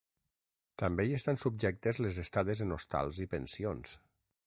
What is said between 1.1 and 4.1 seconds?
estan subjectes les estades en hostals i pensions.